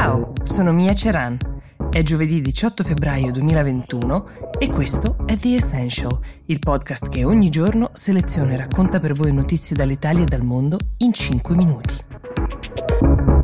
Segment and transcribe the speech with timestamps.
[0.00, 1.36] Ciao, sono Mia Ceran.
[1.90, 4.28] È giovedì 18 febbraio 2021
[4.60, 9.32] e questo è The Essential, il podcast che ogni giorno seleziona e racconta per voi
[9.32, 13.37] notizie dall'Italia e dal mondo in 5 minuti.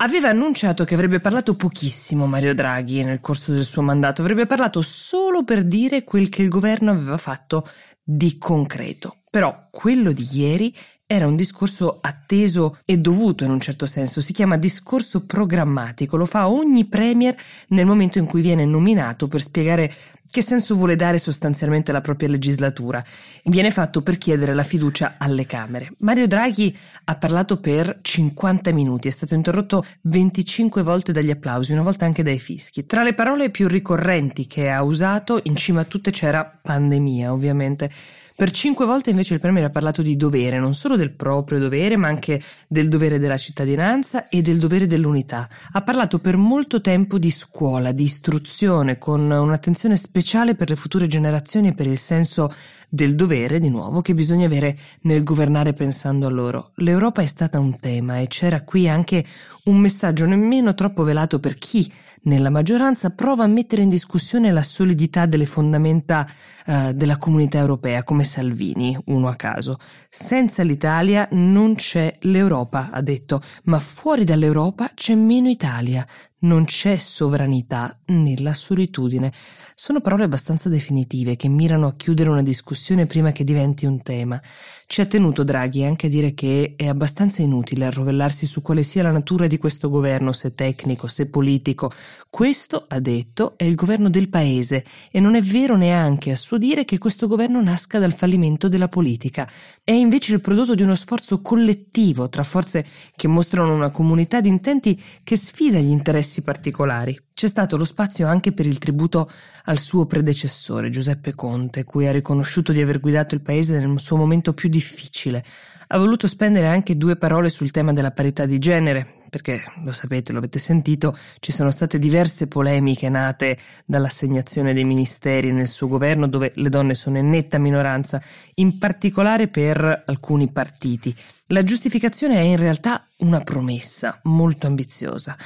[0.00, 4.80] Aveva annunciato che avrebbe parlato pochissimo Mario Draghi nel corso del suo mandato, avrebbe parlato
[4.80, 7.68] solo per dire quel che il governo aveva fatto
[8.00, 9.16] di concreto.
[9.28, 10.72] Però quello di ieri
[11.04, 16.26] era un discorso atteso e dovuto in un certo senso, si chiama discorso programmatico, lo
[16.26, 17.34] fa ogni premier
[17.68, 19.92] nel momento in cui viene nominato per spiegare
[20.30, 23.02] che senso vuole dare sostanzialmente alla propria legislatura.
[23.44, 25.92] Viene fatto per chiedere la fiducia alle Camere.
[25.98, 31.82] Mario Draghi ha parlato per 50 minuti, è stato interrotto 25 volte dagli applausi, una
[31.82, 32.86] volta anche dai fischi.
[32.86, 37.90] Tra le parole più ricorrenti che ha usato, in cima a tutte c'era pandemia, ovviamente.
[38.38, 41.96] Per cinque volte invece il Premier ha parlato di dovere, non solo del proprio dovere,
[41.96, 45.48] ma anche del dovere della cittadinanza e del dovere dell'unità.
[45.72, 50.17] Ha parlato per molto tempo di scuola, di istruzione, con un'attenzione speciale
[50.56, 52.52] per le future generazioni e per il senso
[52.88, 56.70] del dovere, di nuovo, che bisogna avere nel governare pensando a loro.
[56.76, 59.24] L'Europa è stata un tema e c'era qui anche
[59.64, 61.90] un messaggio nemmeno troppo velato per chi
[62.22, 66.26] nella maggioranza prova a mettere in discussione la solidità delle fondamenta
[66.66, 69.76] eh, della comunità europea, come Salvini, uno a caso.
[70.08, 76.06] Senza l'Italia non c'è l'Europa, ha detto, ma fuori dall'Europa c'è meno Italia
[76.40, 79.32] non c'è sovranità nella solitudine.
[79.74, 84.40] Sono parole abbastanza definitive che mirano a chiudere una discussione prima che diventi un tema.
[84.86, 89.02] Ci ha tenuto Draghi anche a dire che è abbastanza inutile arrovellarsi su quale sia
[89.02, 91.90] la natura di questo governo, se tecnico, se politico.
[92.30, 96.58] Questo, ha detto, è il governo del paese e non è vero neanche a suo
[96.58, 99.48] dire che questo governo nasca dal fallimento della politica.
[99.82, 102.86] È invece il prodotto di uno sforzo collettivo tra forze
[103.16, 107.27] che mostrano una comunità di intenti che sfida gli interessi particolari.
[107.38, 109.30] C'è stato lo spazio anche per il tributo
[109.66, 114.16] al suo predecessore, Giuseppe Conte, cui ha riconosciuto di aver guidato il paese nel suo
[114.16, 115.44] momento più difficile.
[115.86, 120.32] Ha voluto spendere anche due parole sul tema della parità di genere, perché lo sapete,
[120.32, 126.26] lo avete sentito, ci sono state diverse polemiche nate dall'assegnazione dei ministeri nel suo governo
[126.26, 128.20] dove le donne sono in netta minoranza,
[128.54, 131.14] in particolare per alcuni partiti.
[131.50, 135.36] La giustificazione è in realtà una promessa molto ambiziosa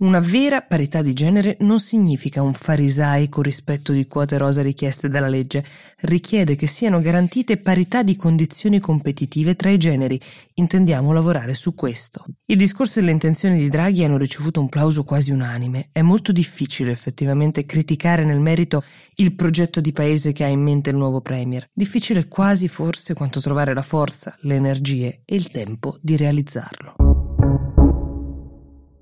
[0.00, 5.28] una vera parità di genere non significa un farisaico rispetto di quote rosa richieste dalla
[5.28, 5.64] legge,
[6.00, 10.18] richiede che siano garantite parità di condizioni competitive tra i generi.
[10.54, 12.24] Intendiamo lavorare su questo.
[12.46, 15.90] Il discorso e le intenzioni di Draghi hanno ricevuto un plauso quasi unanime.
[15.92, 18.82] È molto difficile effettivamente criticare nel merito
[19.16, 21.68] il progetto di paese che ha in mente il nuovo Premier.
[21.72, 27.09] Difficile quasi forse quanto trovare la forza, le energie e il tempo di realizzarlo.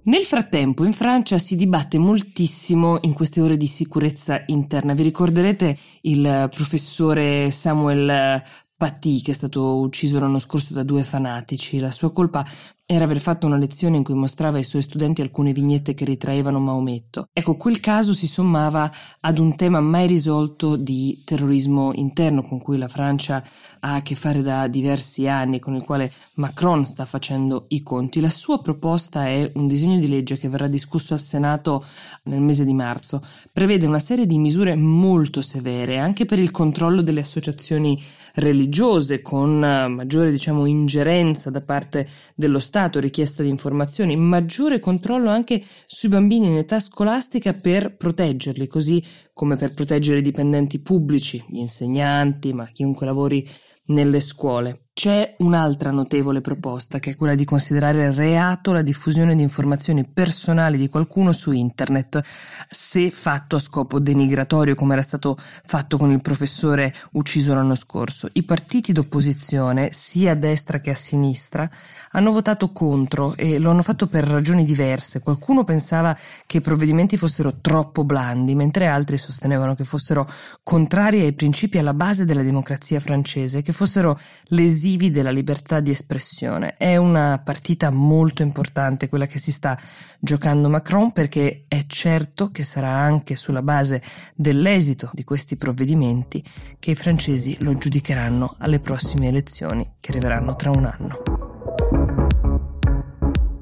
[0.09, 4.95] Nel frattempo in Francia si dibatte moltissimo in queste ore di sicurezza interna.
[4.95, 8.43] Vi ricorderete il professore Samuel
[8.79, 11.81] Paty che è stato ucciso l'anno scorso da due fanatici.
[11.81, 12.47] La sua colpa
[12.87, 16.61] era aver fatto una lezione in cui mostrava ai suoi studenti alcune vignette che ritraevano
[16.61, 17.27] Maometto.
[17.33, 18.91] Ecco, quel caso si sommava
[19.21, 23.45] ad un tema mai risolto di terrorismo interno con cui la Francia
[23.81, 28.21] ha a che fare da diversi anni, con il quale Macron sta facendo i conti.
[28.21, 31.85] La sua proposta è un disegno di legge che verrà discusso al Senato
[32.23, 33.21] nel mese di marzo.
[33.53, 38.01] Prevede una serie di misure molto severe anche per il controllo delle associazioni
[38.39, 45.31] religiose con maggiore diciamo ingerenza da parte dello Stato Stato, richiesta di informazioni, maggiore controllo
[45.31, 51.45] anche sui bambini in età scolastica per proteggerli, così come per proteggere i dipendenti pubblici,
[51.49, 53.49] gli insegnanti, ma chiunque lavori
[53.87, 54.88] nelle scuole.
[54.99, 60.77] C'è un'altra notevole proposta che è quella di considerare reato la diffusione di informazioni personali
[60.77, 62.21] di qualcuno su internet
[62.69, 68.29] se fatto a scopo denigratorio come era stato fatto con il professore ucciso l'anno scorso.
[68.33, 71.71] I partiti d'opposizione, sia a destra che a sinistra,
[72.11, 75.21] hanno votato contro e lo hanno fatto per ragioni diverse.
[75.21, 80.27] Qualcuno pensava che i provvedimenti fossero troppo blandi, mentre altri sostenevano che fossero
[80.65, 85.91] contrari ai principi alla base della democrazia francese, che fossero lesivi lesivi della libertà di
[85.91, 86.75] espressione.
[86.77, 89.79] È una partita molto importante quella che si sta
[90.19, 94.03] giocando Macron perché è certo che sarà anche sulla base
[94.35, 96.43] dell'esito di questi provvedimenti
[96.79, 101.23] che i francesi lo giudicheranno alle prossime elezioni che arriveranno tra un anno.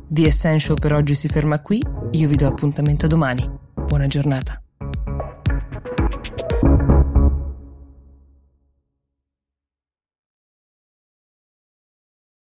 [0.08, 1.82] The Essential per oggi si ferma qui,
[2.12, 3.48] io vi do appuntamento domani.
[3.74, 4.60] Buona giornata.